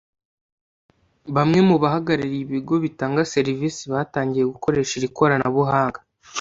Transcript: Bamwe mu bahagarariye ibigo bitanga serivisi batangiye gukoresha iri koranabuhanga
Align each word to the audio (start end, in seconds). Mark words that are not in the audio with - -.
Bamwe 1.35 1.59
mu 1.69 1.75
bahagarariye 1.83 2.41
ibigo 2.45 2.73
bitanga 2.83 3.29
serivisi 3.33 3.81
batangiye 3.93 4.43
gukoresha 4.53 4.93
iri 4.95 5.07
koranabuhanga 5.17 5.99